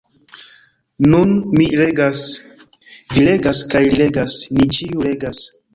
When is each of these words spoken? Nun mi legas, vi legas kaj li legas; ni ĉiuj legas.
Nun 1.15 1.35
mi 1.59 1.67
legas, 1.83 2.25
vi 3.13 3.29
legas 3.31 3.63
kaj 3.75 3.87
li 3.89 3.95
legas; 4.05 4.43
ni 4.57 4.71
ĉiuj 4.81 5.09
legas. 5.11 5.47